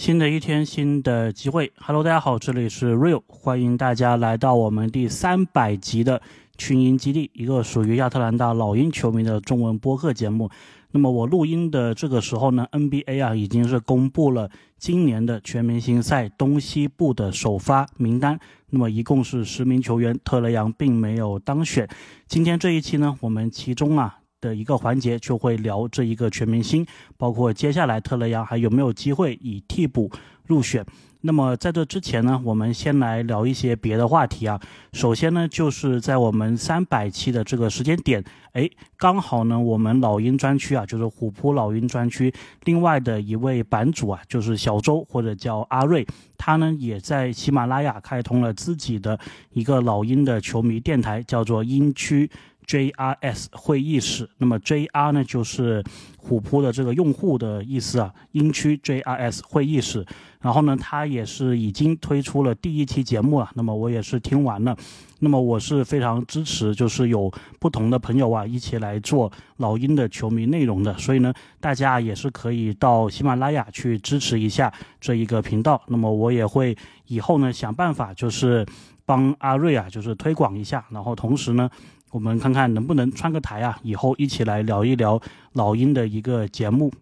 [0.00, 1.70] 新的一天，新的机会。
[1.76, 6.22] Hello，大家好，这里是 Real，欢迎大家来到我们第三百集的
[6.56, 10.48] 群英基地，一个属于亚特兰大老鹰球迷的中文播客节目。
[10.90, 18.40] 那么我录音的这个时候呢，NBA 啊已经是公布了今年的全明星赛东西部的首发名单。
[18.70, 21.86] 那么一共是十名球员，特雷杨并没有当选。
[22.26, 24.19] 今天这一期呢，我们其中啊。
[24.40, 26.86] 的一个环节就会聊这一个全明星，
[27.16, 30.10] 包括接下来特雷杨还有没有机会以替补
[30.46, 30.84] 入选。
[31.22, 34.58] 那么在这之前呢，我们先来聊一些别的话题啊。
[34.94, 42.32] 首先呢，就是在我们三百期的这个时间点，哎，刚好呢，我们老鹰专区啊，就是虎扑老鹰专区
[42.64, 46.06] 另外的一位版主啊，就是小周或者叫阿瑞，
[46.38, 49.20] 他呢也在喜马拉雅开通了自己的
[49.52, 52.30] 一个老鹰的球迷电台，叫做鹰区。
[52.66, 55.82] JRS 会议室，那么 JR 呢就是
[56.16, 60.06] 虎扑的这个用户的意思啊，英区 JRS 会议室。
[60.40, 63.50] 然后呢，他也是已经推出了第一期节目了。
[63.54, 64.74] 那么我也是听完了，
[65.18, 70.96] 那么我是非常支持，就是有不同的朋友啊一起来做老鹰的球迷内容的。
[70.96, 75.82] 所以呢，大家也是可以到喜马拉雅去支持一下这一个频道。
[75.88, 76.74] 那么我也会
[77.08, 78.64] 以后呢想办法，就是
[79.04, 80.82] 帮阿瑞啊，就是推广一下。
[80.90, 81.68] 然后同时呢。
[82.10, 83.78] 我们看看能不能串个台啊？
[83.82, 85.20] 以后一起来聊一聊
[85.52, 86.92] 老鹰的一个节目。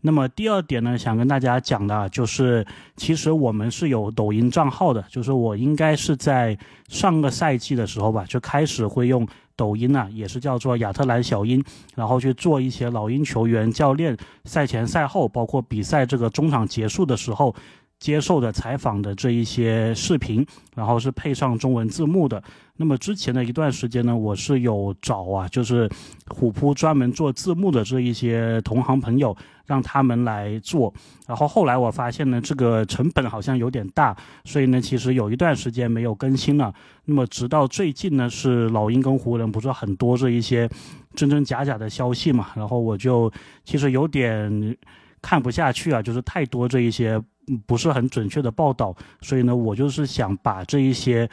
[0.00, 6.56] 那么第二点呢，想跟大家讲的就是，其实我们是有抖音账号的，就是我应该是在
[6.88, 11.62] 上个赛季的时候吧，就开始会用抖音啊，也是叫做亚特兰小鹰，
[11.94, 17.54] 然后去做一些老鹰球员、教练赛前、赛后，包括比赛这个中场结束的时候。
[17.98, 22.42] 接受的采访的这一些视频，然后是配上中文字幕的。
[22.80, 25.86] 那么之前的一段时间呢，我是有找啊，就是
[26.28, 29.36] 虎扑专门做字幕的这一些同行朋友，
[29.66, 30.90] 让他们来做。
[31.26, 36.72] 然后后来我发现呢，这个成本好像有点大，所以呢，其实有一段时间没有更新了。
[37.04, 40.66] 那么直到最近呢，是老鹰跟湖人不是很多这一些
[41.14, 43.30] 真真假假的消息嘛，然后我就
[43.62, 44.74] 其实有点
[45.20, 47.22] 看不下去啊，就是太多这一些。
[47.66, 51.28] 不是很准确的报道，所以呢，我就是想把这一些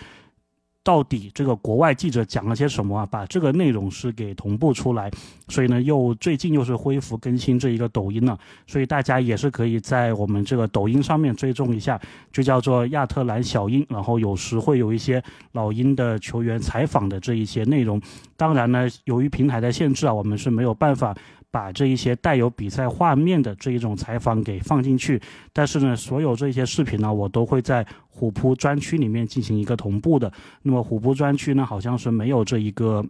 [0.87, 5.11] 到底这个国外记者讲了些什么啊，把这个内容是给同步出来。
[5.49, 11.99] 所以呢，又最近又是恢复更新这一个抖音了，所以大家也是可以在我们这个抖音上面追踪一下，
[12.31, 13.85] 就叫做亚特兰小鹰。
[13.89, 15.21] 然后有时会有一些
[15.51, 18.01] 老鹰的球员采访的这一些内容。
[18.37, 21.13] 当然呢，由于平台的限制啊，我们是没有办法。
[21.57, 25.19] 把这一些带有比赛画面的这一种采访给放进去，
[25.51, 30.31] 但是呢，所有这些视频呢，我都会在虎扑专区里面进行一个同步的。
[30.61, 33.03] 那么虎扑专区呢，好像是没有这一个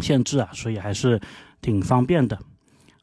[0.00, 1.18] 限制啊，所以还是
[1.62, 2.38] 挺方便的。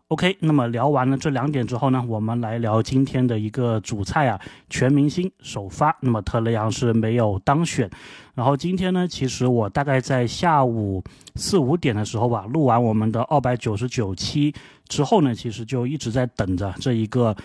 [0.09, 5.93] OK，那么聊完了这两点之后呢，我们来聊今天的一个主菜啊，全明星首发。
[5.99, 7.89] 那么特雷杨是没有当选，
[8.33, 11.03] 然后今天呢，其实我大概在下午
[11.35, 14.53] 四五点的时候吧，录完我们的二百九十九期
[14.87, 17.35] 之后呢，其实就一直在等着这一个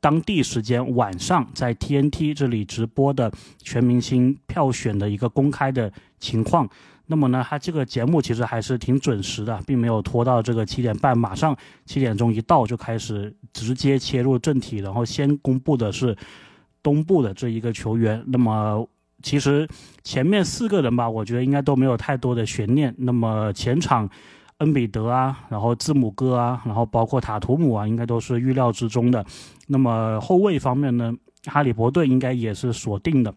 [0.00, 3.30] 当地时间晚上在 TNT 这里直播的
[3.62, 6.68] 全明星票选的一个公开的情况。
[7.10, 16.16] 那么呢，他这个节目其实还是挺准时的，并没有拖到这个七点半，马上七点钟一到就开始直接切入正题，然后先公布的是
[16.84, 18.22] 东部的这一个球员。
[18.28, 18.88] 那么
[19.24, 19.68] 其实
[20.04, 22.94] 前面四个人吧，我觉得应该都没有太多的悬念。
[22.96, 24.08] 那么前场
[24.58, 29.26] 恩比德啊，然后字母哥啊，然后包括塔图姆啊，应该都是预料之中的。
[29.66, 31.12] 那么后卫方面呢，
[31.46, 33.34] 哈利伯顿应该也是锁定的。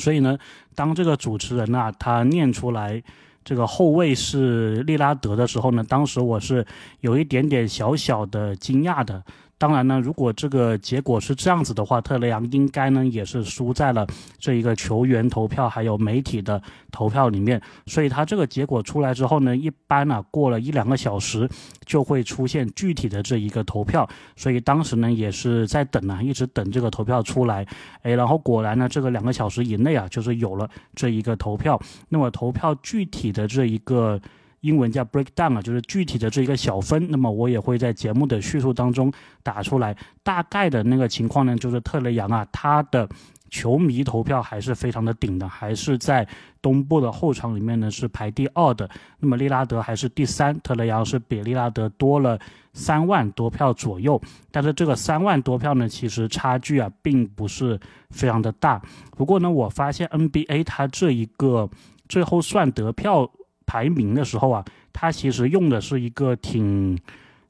[0.00, 0.36] 所以呢，
[0.74, 3.02] 当这个主持人呐，他念出来
[3.44, 6.66] 这个后卫是利拉德的时候呢，当时我是
[7.00, 9.22] 有一点点小小的惊讶的。
[9.56, 14.06] 当然呢，如果这个结果是这样子的话，特雷杨应该呢也是输在了
[14.38, 16.60] 这一个球员投票还有媒体的
[16.90, 17.60] 投票里面。
[17.86, 21.48] 所以他这个结果出来之后呢，一般呢过了一两个小时
[21.86, 24.08] 就会出现具体的这一个投票。
[24.36, 27.66] 所以当时呢也是在等啊，一直等这个投票出来。
[28.02, 31.80] 哎，然后果然呢，这个两个小时以内啊，就是有了这一个投票。
[32.08, 34.20] 那么投票具体的这一个。
[34.64, 37.06] 英文叫 breakdown 啊，就是具体的这一个小分。
[37.10, 39.12] 那么我也会在节目的叙述当中
[39.42, 39.94] 打出来。
[40.22, 43.06] 大概的那个情况呢，就是特雷杨啊，他的
[43.50, 46.26] 球迷投票还是非常的顶的，还是在
[46.62, 48.88] 东部的后场里面呢是排第二的。
[49.20, 52.40] 那么利拉德还是第三，特雷杨是比利拉德多了
[52.72, 54.18] 三万多票左右。
[54.50, 57.78] 但是这个三万多票呢，其实差距啊并不是
[58.08, 58.80] 非常的大。
[59.14, 61.68] 不过呢，我发现 NBA 它这一个
[62.08, 63.30] 最后算得票。
[63.66, 66.98] 排名的时候啊，他其实用的是一个挺，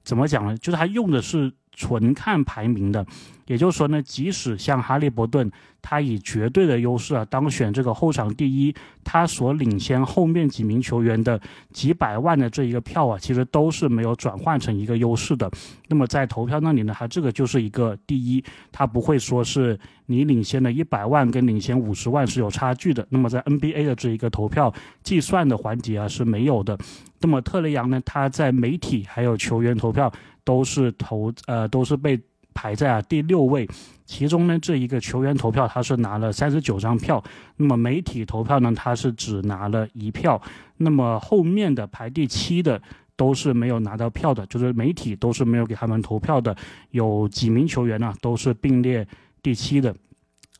[0.02, 0.56] 怎么讲呢？
[0.58, 3.04] 就是他用的是纯看排名的，
[3.46, 5.50] 也就是说呢，即使像哈利伯顿，
[5.82, 11.40] 他以绝对的优势啊当选这个后场第一，他所领先后面几名球员的
[11.72, 15.50] 几百万的这一个票啊，其实都是没有转换成一个优势的。
[15.88, 18.42] 那么在投票那里呢，他这个就是一个第一，
[18.72, 23.06] 他不会说是你领先了一百万跟领先五十万是有差距的。
[23.10, 26.78] 那么在 NBA 的这一个投票计算的环节啊是没有的。
[27.20, 30.12] 那么特雷杨呢，他在媒体还有球员投票。
[30.46, 32.20] 都是投呃都是被
[32.54, 33.68] 排在啊第六位，
[34.06, 37.22] 其中呢这一个球员投票他是拿了三十九张票，
[37.56, 40.40] 那么媒体投票呢他是只拿了一票，
[40.76, 42.80] 那么后面的排第七的
[43.16, 46.56] 都是没有拿到票的，就是媒体都是没有给他们投票的，
[46.92, 49.06] 有几名球员呢都是并列
[49.42, 49.94] 第七的，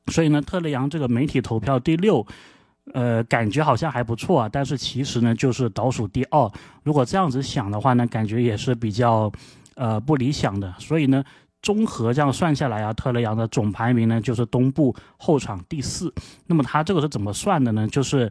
[0.09, 2.27] 所以呢特雷杨这个媒体投票第六，
[2.93, 6.51] 呃感觉好像还不错啊，但是其实呢就是倒数第二，
[6.83, 9.33] 如果这样子想的话呢，感觉也是比较。
[9.77, 11.25] 呃，不理想的，所以呢，
[11.65, 16.13] 综合这样算下来啊，特雷杨的总排名呢就是东部后场第四。
[16.47, 17.89] 那么他这个是怎么算的呢？
[17.89, 18.31] 就是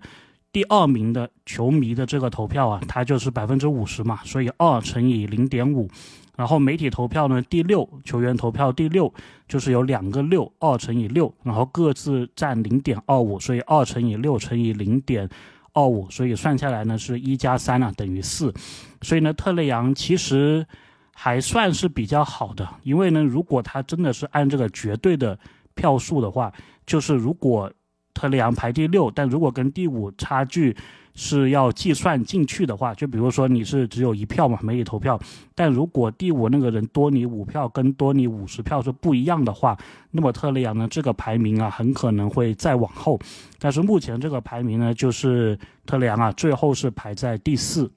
[0.52, 5.90] 第二名的球迷的这个投票啊，它就是百分之五十嘛，所以二乘以零点五。
[6.36, 9.12] 然后媒体投票呢，第六球员投票第六
[9.48, 15.28] 就是有两个六，二乘以六，然后各自占零点二五，所以二乘以六乘以零点
[15.74, 18.54] 二五，所以算下来呢是一加三啊等于四。
[19.02, 20.64] 所以呢，特雷杨其实。
[21.14, 25.38] 还算是比较好的，因为呢，如果他真的是按这个绝对的
[25.76, 26.52] 票数的话，
[26.86, 27.72] 就是如果
[28.14, 30.76] 特雷杨排第六，但如果跟第五差距
[31.16, 35.20] 是要计算进去的话，就比如说你是只有一票嘛，没有投票，
[35.56, 39.78] 但如果第五那个人多你五票，跟多你五十票是不一样的话，
[40.12, 43.20] 那么特雷杨呢这个排名啊很可能会再往后，
[43.60, 47.92] 但是目前这个排名呢就是特雷杨啊最后是排在第四。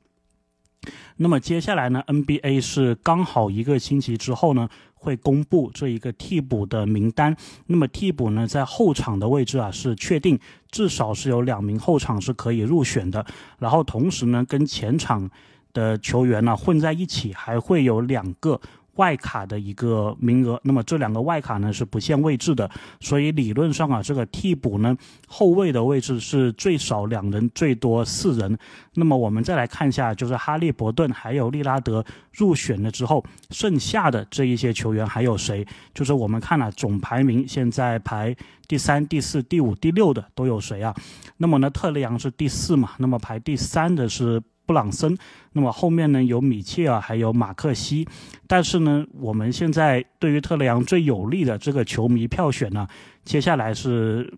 [1.17, 7.37] 那么接下来呢？NBA 是刚好一个星期之后呢，会公布这一个替补的名单。
[7.67, 10.38] 那么替补呢，在后场的位置啊是确定，
[10.71, 13.25] 至少是有两名后场是可以入选的。
[13.59, 15.31] 然后同时呢，跟前场
[15.73, 18.61] 的球员呢混在一起，还会有两个。
[18.96, 22.70] 外卡的一个名额，那么这两个外卡呢是不限位置的，
[23.00, 24.96] 所以理论上啊，这个替补呢
[25.26, 28.58] 后卫的位置是最少两人，最多四人。
[28.94, 35.66] 那么我们再来看一下，就是哈利伯顿还有利拉德入选了之后，剩下的这一些球员还有谁？
[35.94, 38.34] 就是我们看了总排名，现在排
[38.66, 40.94] 第三、第四、第五、第六的都有谁啊？
[41.37, 42.92] 那么呢，特雷杨是第四嘛？
[42.99, 44.42] 那么排第三的是。
[44.66, 45.16] 布朗森，
[45.52, 48.06] 那么后面呢有米切尔，还有马克西，
[48.48, 52.86] 但是呢，我们现在对于特雷杨最有利的这个球迷票选呢，
[53.24, 54.30] 接下来是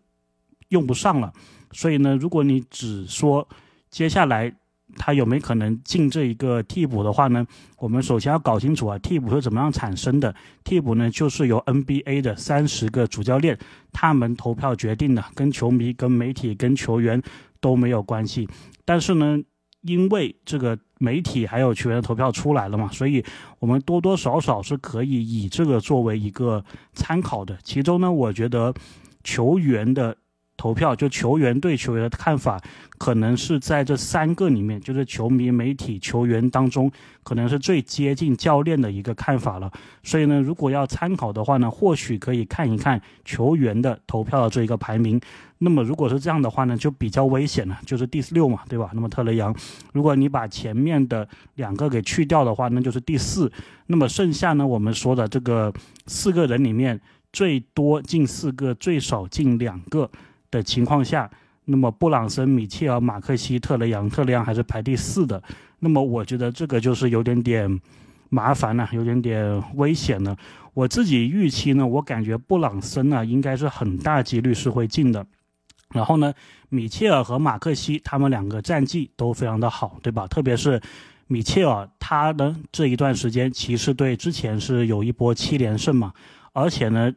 [0.69, 1.33] 用不上了。
[1.73, 3.47] 所以呢，如果你只说
[3.91, 4.53] 接下来
[4.97, 7.47] 他有没有可能进这一个替补的话呢，
[7.79, 10.35] 我们首先要搞清楚啊，替补是怎么样产生的？
[10.63, 13.59] 替补呢，就是由 NBA 的三十个主教练
[13.93, 17.23] 他们投票决定的，跟球迷、跟媒体、跟球员
[17.61, 18.49] 都没有关系。
[18.85, 19.43] 但是呢。
[19.83, 23.25] 因为这个媒体还有球员投票出来了嘛，所以
[23.59, 27.59] 我们多多少少是可以以这个作为一个参考的。
[27.63, 28.75] 其中呢，我觉得
[29.23, 30.17] 球员的。
[30.59, 32.61] 投票就球员对球员的看法，
[32.99, 36.91] 可能是在这三个里面，就是球迷、媒体、球员当中，
[37.23, 39.71] 可能是最接近教练的一个看法了。
[40.03, 45.19] 所以呢，如果要参考的话呢，或许可以看一看球员的投票的这一个排名。
[45.61, 48.91] 那么如果是这样的话呢，就比较危险了，就是第六嘛，对吧？
[48.95, 49.55] 那么特雷杨，
[49.93, 53.51] 如果你把前面的两个给去掉的话，那就是第四。
[53.87, 55.73] 那么剩下呢，我们说的这个
[56.07, 57.01] 四个人里面，
[57.33, 60.11] 最多进四个，最少进两个。
[60.51, 61.31] 的情况下，
[61.65, 65.43] 那么布朗森、米切尔、马克西、特雷杨，特雷杨还是排第四的。
[65.81, 67.81] 那么我觉得这个就是有点点
[68.31, 70.37] 麻烦了，有点点危险了。
[70.75, 75.27] 我自己预期呢，我感觉布朗森呢应该是很大几率是会进的。
[75.93, 76.33] 然后呢，
[76.69, 80.27] 米切尔和马克西他们两个战绩都非常的好，对吧？
[80.27, 80.81] 特别是
[81.27, 86.13] 米切尔，他呢这一段时间骑士队之前是有一波七连胜嘛，
[86.53, 87.13] 而且呢。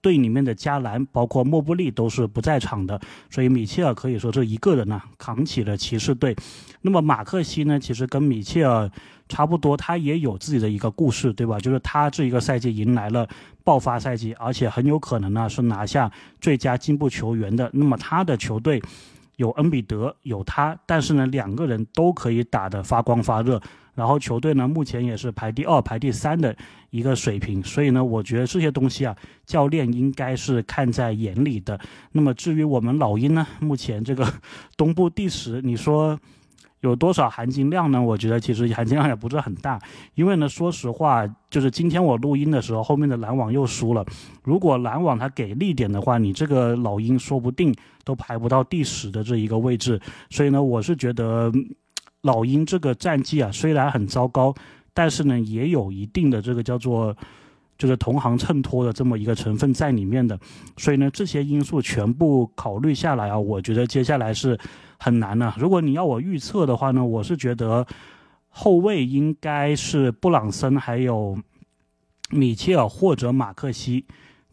[0.00, 3.00] 队里面的加兰，包括莫布利都是不在场的，
[3.30, 6.36] 所以米切尔可以说这一个人呢扛起了骑士队。
[6.82, 8.90] 那么马克西呢，其实跟米切尔
[9.28, 11.58] 差不多，他也有自己的一个故事，对吧？
[11.58, 13.28] 就是他这一个赛季迎来了
[13.64, 16.10] 爆发赛季，而且很有可能呢是拿下
[16.40, 17.68] 最佳进步球员的。
[17.72, 18.80] 那么他的球队
[19.36, 23.60] 有恩比德，有他，但是呢两个人都可以打得发光发热。
[23.94, 26.54] 然后球队呢，目前也是排第二、排第三的
[26.96, 31.78] 一个水平，所以呢，我觉得这些东西啊，教练应该是看在眼里的。
[32.12, 34.26] 那么至于我们老鹰呢，目前这个
[34.76, 36.18] 东部第十，你说
[36.80, 38.00] 有多少含金量呢？
[38.00, 39.78] 我觉得其实含金量也不是很大，
[40.14, 44.04] 因为呢，说实话，就是今天我录音的时候，后面的篮网又输了。
[44.42, 47.74] 如果篮网他给力点的话，你这个老鹰说不定
[48.04, 50.00] 都排不到第十的这一个位置。
[50.30, 51.50] 所以呢，我是觉得
[52.22, 54.54] 老鹰这个战绩啊，虽然很糟糕，
[54.96, 57.14] 但是呢，也有一定的这个叫做。
[57.78, 60.40] 就是同行衬托的这么一个成分在里面的，
[60.78, 64.58] 所以呢，这些因素全部考虑下来啊，我觉得接下来是
[64.98, 65.52] 很难的。
[65.58, 67.86] 如果你要我预测的话呢，我是觉得
[68.48, 71.38] 后卫应该是布朗森，还有
[72.30, 74.06] 米切尔或者马克西。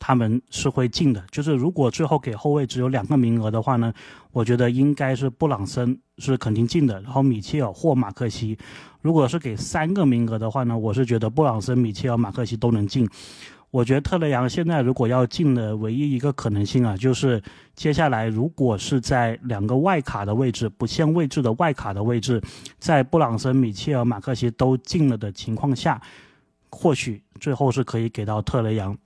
[0.06, 3.94] 他们是会进的，就是如果最后给后卫只有两个名额的话呢，
[4.34, 8.58] 我觉得应该是布朗森是肯定进的，然后米切尔或马克西。
[9.00, 13.08] 如果是给三个名额的话呢，我是觉得布朗森、米切尔、马克西都能进。
[13.72, 17.42] 我觉得特雷杨现在如果要进的唯一一个可能性啊，就是
[17.74, 22.42] 接下来如果是在两个外卡的位置不限位置的外卡的位置，
[22.78, 26.02] 在布朗森、米切尔、马克西都进了的情况下，
[26.70, 28.98] 或许最后是可以给到特雷杨。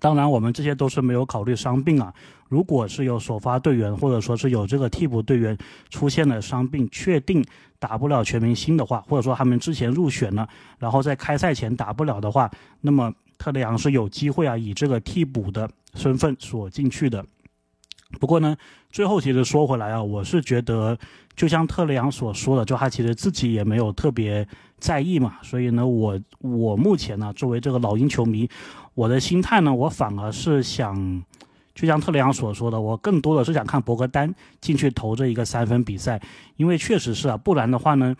[0.00, 2.12] 当然，我们这些都是没有考虑伤病啊。
[2.48, 5.56] 如果是有首发队员，或者说是有这个替补队员
[5.90, 7.44] 出现了伤病，确定
[7.78, 17.24] 打不了全明星的话，或者说他们之前入选了，然后在开赛前打不了的话，那么特雷杨是有机会啊，以这个替补的身份锁进去的。
[18.18, 18.56] 不过呢，
[18.90, 20.98] 最后其实说回来啊，我是觉得，
[21.36, 24.46] 就像特雷杨所说的，就他其实自己也没有特别
[24.78, 25.34] 在意嘛。
[25.42, 28.48] 所以呢，我我目前呢，作为这个老鹰球迷。
[28.94, 31.22] 我的心态呢，我反而是想，
[31.74, 36.20] 就像特雷杨所说的，我更多的是想看博格丹进去投这一个三分比赛，
[36.56, 38.16] 因为确实是啊，不然的话呢。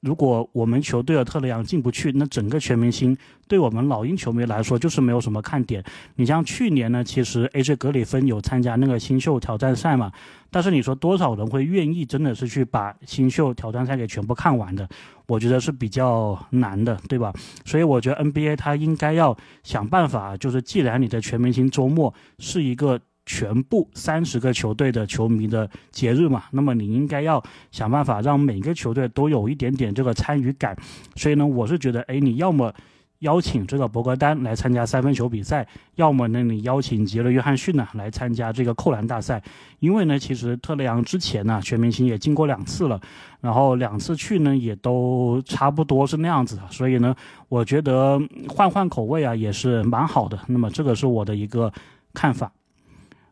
[0.00, 3.16] 如果我们球队的特雷杨进不去，那整个全明星
[3.46, 5.84] 对我们老鹰球迷来说就是没有什么看点。
[6.16, 10.10] 你像去年呢，其实 AJ 格里芬有参加那个新秀挑战赛嘛，
[10.50, 14.88] 但是你说多少人会愿意真的是去把新秀挑战赛给全部看完的？
[15.26, 17.32] 我觉得是比较难的，对吧？
[17.64, 22.98] 所以我觉得 NBA 它应该要想办法，就是既然你的全明星周末是一个。
[23.32, 30.76] 全部三十个球队的球迷的节日嘛，那么你应该要想办法让每个球队都有一点点这个参与感。
[31.14, 32.74] 所以呢，我是觉得，哎，你要么
[33.20, 39.40] 邀请这个博格丹来参加三分球比赛，要么呢你邀请杰伦约翰逊呢来参加这个扣篮大赛。
[39.78, 43.00] 因为呢，其实特雷杨之前呢全明星也进过两次了，
[43.40, 46.62] 然后两次去呢也都差不多是那样子的。
[46.68, 47.14] 所以呢，
[47.48, 50.36] 我觉得换换口味啊也是蛮好的。
[50.48, 51.72] 那么这个是我的一个
[52.12, 52.50] 看法。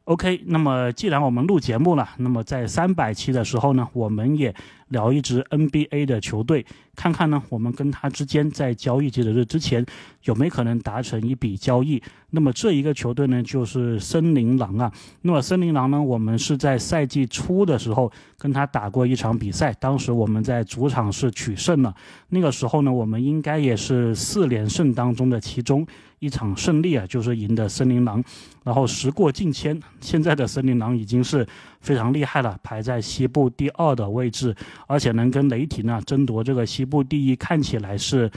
[0.09, 4.55] OK，那么既然我们录节目了，那么在三百期的时候呢，我们也
[4.89, 6.65] 聊一支 NBA 的球队，
[6.97, 9.85] 看看呢，我们跟他之间在交易截止日之前
[10.25, 12.03] 有没有可能达成一笔交易。
[12.31, 14.93] 那么这一个球队呢，就是森林狼啊。
[15.23, 21.95] 那么森林狼呢，我们是在赛季初的时候跟他打过一场比赛，当时我们在主场是取胜了。
[22.29, 25.87] 那个时候呢，我们应该也是四连胜当中的其中。
[26.21, 28.21] 一场胜利啊，就是赢的森林狼，
[28.65, 31.47] 然后时过境迁，现在的森林狼已经是
[31.81, 34.55] 非常厉害了，排在西部第二的位置，
[34.87, 38.31] 而且能跟雷霆呢争夺这个西部第一，看起来是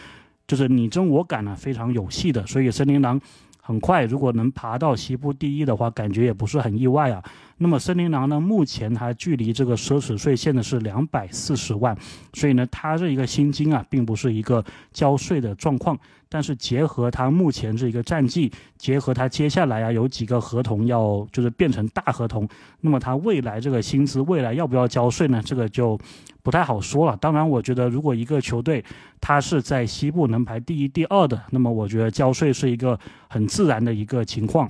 [0.47, 3.19] 就是你争我赶呢，非常有戏的，所以森林狼。
[3.63, 7.23] 很快，如果能爬到西部第一的话，感觉也不是很意外啊。
[7.63, 11.95] 那么森林狼呢，目前它距离这个奢侈税线的是两百四十万，
[12.33, 15.95] 所以呢，它这一个薪金啊，并不是一个交税的状况。
[16.27, 22.49] 但是结合它目前这一个战绩，结合它接下来啊有几个合同要就是变成大合同，
[22.79, 25.39] 那么它未来这个薪资未来要不要交税呢？
[25.45, 25.99] 这个就
[26.41, 27.15] 不太好说了。
[27.17, 28.83] 当然，我觉得如果一个球队
[29.19, 34.67] 它是在西部能排第一、第二的，那么我觉得交税是一个很自然的一个情况。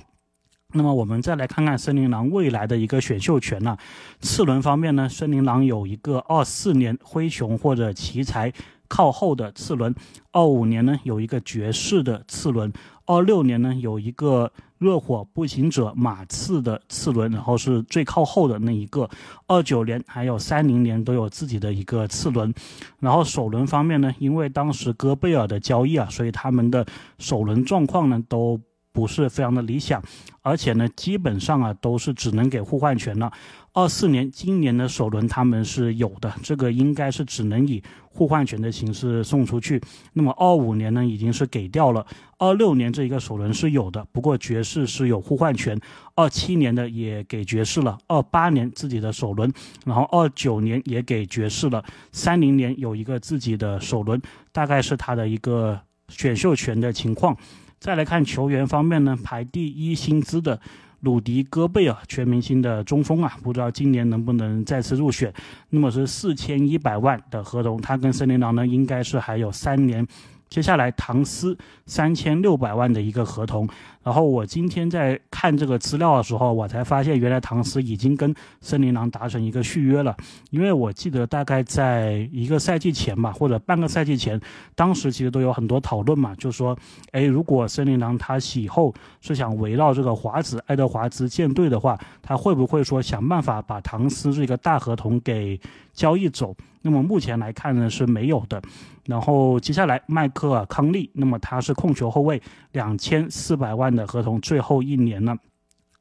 [0.72, 3.76] 那么我们再来看看森林狼未来的一个选秀权呢？
[4.20, 8.52] 次轮方面呢，森林狼有一个二四年灰熊或者奇才。
[8.88, 9.94] 靠后的次轮，
[10.32, 12.70] 二五年呢有一个爵士的次轮，
[13.06, 19.08] 二六年呢有一个热火步行者马刺的次轮，然后是最靠后的那一个，
[19.46, 22.52] 二九年还有三零年都有自己的一个次轮，
[23.00, 26.84] 然后首轮方面呢，因为当时戈贝尔的交易啊，所以他们的
[27.18, 28.60] 首轮状况呢都。
[28.92, 30.02] 不是非常的理想，
[30.42, 33.32] 而且呢，基本上啊都是只能给互换权了。
[33.72, 39.80] 二四年今年的首轮他们是有的，这个应该是只能以互换权的形式送出去。
[40.12, 42.06] 那么二五年呢已经是给掉了，
[42.36, 45.80] 二六年这一个首轮是有的，不过爵士是有互换权。
[46.14, 49.50] 二七年的也给爵士了，二八年自己的首轮，
[49.86, 51.82] 然后二九年也给爵士了，
[52.12, 54.20] 三零年有一个自己的首轮，
[54.52, 57.34] 大概是他的一个选秀权的情况。
[57.82, 60.56] 再来看球员方面呢，排第一薪资的
[61.00, 65.34] 鲁迪·戈贝尔，全明星的中锋啊，不知道今年能不能再次入选。
[65.68, 70.06] 那么是四千一百万的合同，他跟森林狼呢，应该是还有三年。
[70.52, 71.56] 接下来，唐斯
[71.86, 73.66] 三千六百万的一个合同。
[74.02, 80.14] 然后我今天在看这个资料的时候，我才发现原来唐斯已经跟森林狼达成一个续约了。
[80.50, 84.38] 因为我记得大概在一个赛季前吧，或者半个赛季前，
[84.74, 86.76] 当时其实都有很多讨论嘛，就说，
[87.12, 88.92] 哎，如果森林狼他以后
[89.22, 95.58] 是想围绕这个华子爱德华兹建队的话，他会不会说想办法把唐斯这个大合同给
[95.94, 96.54] 交易走？
[96.82, 98.60] 那么目前来看呢是没有的。
[99.06, 102.40] 然后接下来迈克尔康利，那么他是控球后卫，
[102.72, 105.36] 两千四百万的合同最后一年了。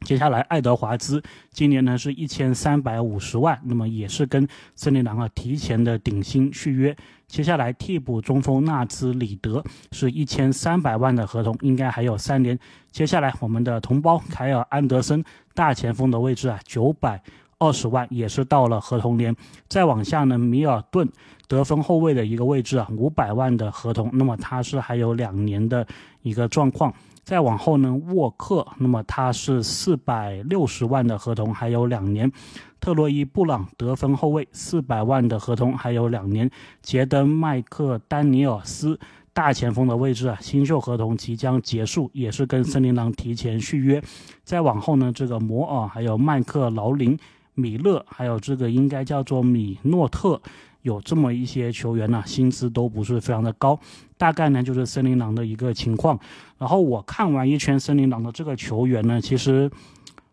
[0.05, 1.21] 接下来爱德华兹
[1.51, 6.95] 今年呢是一千三百五十万，那么也是跟森林狼啊提前的顶薪续约。
[7.27, 12.57] 接下来替补中锋纳兹里德是一千三百万的合同，应该还有三年。
[12.91, 15.23] 接下来我们的同胞凯尔安德森
[15.53, 17.21] 大前锋的位置啊九百。
[17.61, 19.35] 二十万也是到了合同年，
[19.69, 21.07] 再往下呢，米尔顿
[21.47, 25.85] 得分后卫的一个位置啊，五百万的合同，那么他是还有两年的
[26.23, 26.91] 一个状况。
[27.23, 32.31] 再往后呢，沃克，那么他是四百六十万的合同，还有两年。
[32.79, 36.49] 特洛伊布朗得分后卫四百万的合同，还有两年。
[36.81, 38.99] 杰登麦克丹尼尔斯
[39.33, 44.01] 大前锋的位置啊，新秀合同即将结束，也是跟森林狼提前续约。
[44.43, 47.15] 再往后呢，这个摩尔还有麦克劳林。
[47.61, 50.41] 米勒还有这个应该叫做米诺特，
[50.81, 53.79] 有这么一些球员呢，薪资都不是非常的高，
[54.17, 56.19] 大概呢就是森林狼的一个情况。
[56.57, 59.69] 然后我看完一圈森林狼的这个球员呢，其实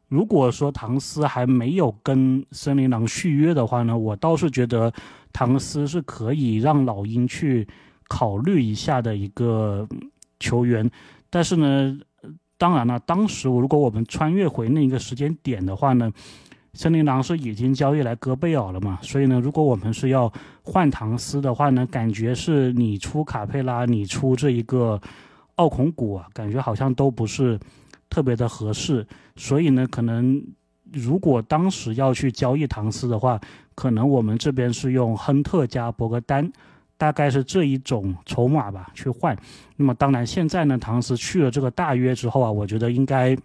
[0.08, 4.90] 如果说唐斯还没有跟森林狼续约的话呢，我倒是觉得
[5.32, 7.68] 唐斯是可以让老鹰去
[8.08, 9.87] 考虑一下的一个
[10.40, 10.90] 球员。
[11.28, 11.99] 但是呢，
[12.56, 16.11] 当然了，当时如果我们穿越回那个时间点的话呢。
[16.78, 19.00] 森林狼是已经交易来戈贝尔了嘛？
[19.02, 20.32] 所以呢，如果我们是要
[20.62, 25.00] 换唐斯的话呢，感觉是你出卡佩拉，你出这一个
[25.56, 27.58] 奥孔古啊，感觉好像都不是
[28.08, 29.04] 特别的合适。
[29.34, 30.41] 所以呢，可能
[30.93, 33.41] 如果当时要去交易唐斯的话，
[33.75, 36.49] 可能我们这边是用亨特加博格丹，
[36.97, 39.36] 大概是这一种筹码吧去换。
[39.75, 43.36] 那么当然，现在呢，唐斯去了这个大约之后啊，我觉得应该。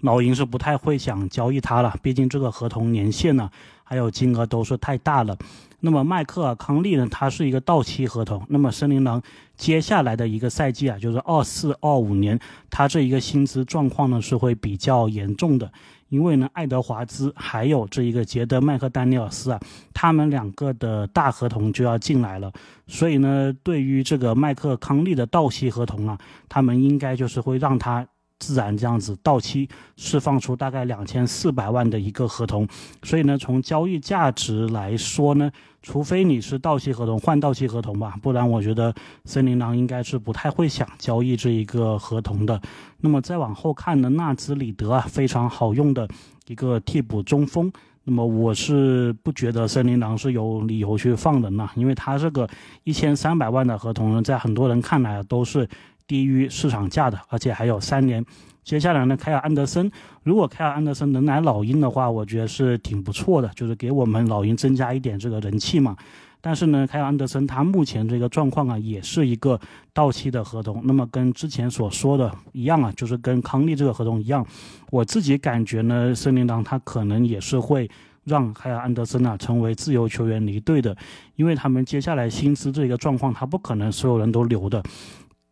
[0.00, 3.50] 老鹰是不太会想交易他了，毕竟这个合同年限呢，
[3.82, 5.36] 还有金额都是太大了。
[5.80, 8.44] 那么迈克尔康利呢，他是一个到期合同。
[8.48, 9.22] 那么森林狼
[9.56, 12.38] 接下来的一个赛季啊，就是二四二五年，
[12.70, 15.70] 他这一个薪资状况呢是会比较严重的，
[16.08, 19.60] 因为呢，爱德华兹还有这一个杰德麦克丹尼尔斯啊，
[19.92, 22.50] 他们两个的大合同就要进来了，
[22.86, 28.06] 所以呢，对于这个迈克康利的到期合同啊，他们应该就是会让他。
[28.38, 32.68] 自然这样子到期释放出大概两千四百万的一个合同，
[33.02, 35.50] 所以呢，从交易价值来说呢，
[35.82, 38.94] 除非你是到期合同换到期合同吧，不然我觉得
[39.24, 42.60] 森林狼应该是不太会想交易这一个合同的。
[43.00, 46.06] 那么再往后看呢，纳兹里德啊，非常好用的
[46.46, 47.72] 一个替补中锋，
[48.04, 52.46] 那么我是不觉得森林狼是有理由去放人呢，因为他这个
[52.84, 55.66] 一千三百万的合同呢，在很多人看来都是。
[56.06, 58.24] 低于市场价的，而且还有三年。
[58.64, 59.90] 接下来呢，凯尔安德森，
[60.24, 65.96] 如果凯尔安德森能来老鹰的话，我觉得是挺不错的，就是给我们老鹰增加一点这个人气嘛。
[66.40, 69.58] 但是呢，凯尔安德森他目前这个状况啊，也是一个
[69.92, 70.80] 到期的合同。
[70.84, 74.44] 那么跟之前所说的一样啊，就是跟康利这个合同一样，
[74.90, 77.88] 我自己感觉呢，森林狼他可能也是会
[78.24, 80.96] 让凯尔安德森啊成为自由球员离队的，
[81.36, 84.82] 因为他们接下来薪资这个状况，他不可能所有人都留的。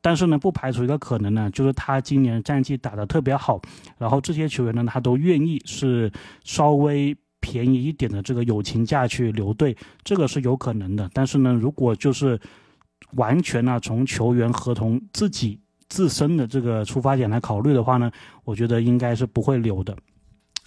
[0.05, 3.59] 但是呢，不排除一个可能呢，就是他今年战绩打得特别好，
[3.97, 6.13] 然后这些球员呢，他都愿意是
[6.45, 11.09] 稍微便宜一点的这个友情价去留队，这个是有可能的。
[11.15, 12.39] 但是呢，如果就是
[13.13, 18.13] 完全呢从球员合同自己自身的这个出发点来考虑的话呢，
[18.45, 19.97] 我觉得应该是不会留的。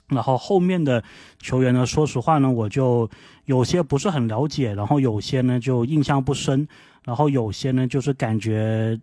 [0.08, 1.04] 然后后面的
[1.38, 3.08] 球员呢，说实话呢，我就
[3.46, 6.68] 有些不是很了解，然后有些呢就印象不深。
[7.08, 9.00] 然后有些呢，就是感觉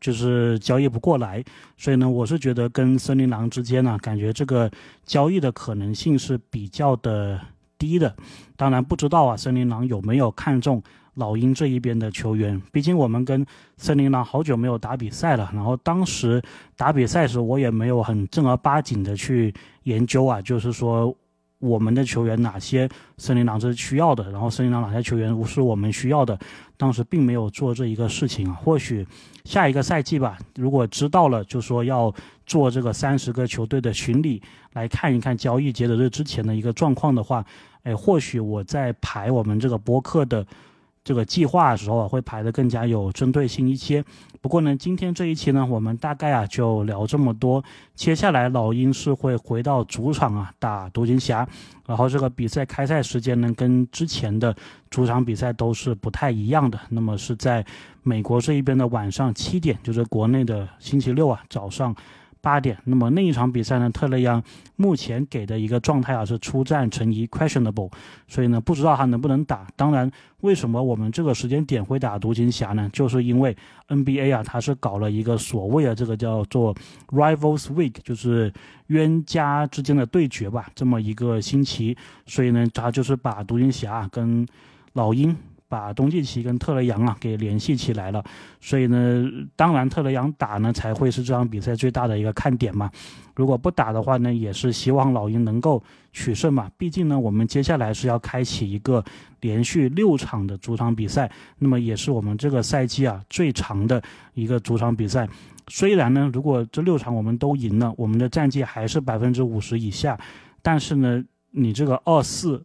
[0.00, 1.44] 就是交易不过来，
[1.76, 4.70] 所以呢，我是觉得跟森林狼之间呢，感觉这个
[5.04, 7.40] 交易的可能性是比较的
[7.76, 8.14] 低的。
[8.56, 10.80] 当然不知道啊，森林狼有没有看中
[11.14, 12.62] 老鹰这一边的球员？
[12.70, 13.44] 毕竟我们跟
[13.76, 16.40] 森林狼好久没有打比赛了，然后当时
[16.76, 21.12] 打比赛时我也没有很正儿八经的去研究啊，就是说
[21.58, 26.38] 我们的球员哪些森林狼是需要的，然后森林狼哪些球员是我们需要的，
[26.76, 28.54] 当时并没有做这一个事情啊。
[28.54, 29.06] 或许
[29.44, 32.14] 下一个赛季吧，如果知道了，就说要
[32.46, 34.40] 做这个三十个球队的巡礼，
[34.72, 37.44] 来看一看交易截止日之前的一个状况的话，
[37.82, 40.46] 哎，或许我在排我们这个播客的。
[41.08, 44.04] 这个计划的时候啊，会排得更加有针对性一些。
[44.42, 47.64] 不过呢，今天这一期呢，我们大概啊就聊这么多。
[47.94, 51.48] 接下来老鹰是会回到主场啊打独行侠，
[51.86, 54.54] 然后这个比赛开赛时间呢，跟之前的
[54.90, 56.78] 主场比赛都是不太一样的。
[56.90, 57.64] 那么是在
[58.02, 61.96] 美国这一边的晚上七点，就是国内的星期六啊早上。
[62.48, 63.90] 八点，那么那一场比赛呢？
[63.90, 64.42] 特雷杨
[64.76, 67.92] 目前给的一个状态啊是出战成疑 （questionable），
[68.26, 69.66] 所以呢不知道他能不能打。
[69.76, 72.88] 当然，为什么我们这个时间点会打独行侠呢？
[72.90, 73.54] 就是因为
[73.88, 76.74] NBA 啊，它是搞了一个所谓的这个叫做
[77.08, 78.50] Rivals Week，就是
[78.86, 84.48] 冤家之间的对决吧，这么一个星期，所以呢，他就是把独行侠跟
[84.94, 85.36] 老鹰。
[85.68, 88.24] 把东契奇跟特雷杨啊给联系起来了，
[88.60, 92.90] 所以呢，当然特雷杨打呢才会是这场比赛最大的一个看点嘛。
[93.34, 96.70] 如果不打的话呢，也是希望老鹰能够取胜嘛。
[96.78, 99.04] 毕竟呢，我们接下来是要开启一个
[99.42, 104.02] 连续六场的主场比赛，那么也是我们这个赛季啊最长的
[104.32, 105.28] 一个主场比赛。
[105.68, 110.18] 虽然呢，如果这六场我们都赢了，我们的战绩还是百分之五十以下，
[110.62, 112.64] 但是呢，你这个二四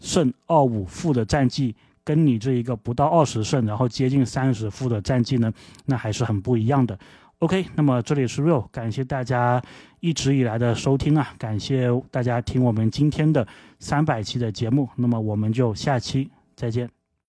[0.00, 1.74] 胜二五负的战绩。
[2.04, 5.52] 跟你这一个不到二十胜，然后接近三十负的战绩呢，
[5.86, 6.98] 那还是很不一样的。
[7.38, 9.60] OK，那么这里是 Real，感谢大家
[9.98, 13.46] 一直以来的收听啊，感谢大家听我们今天的
[13.80, 17.01] 三百期的节目，那么我们就下期再见。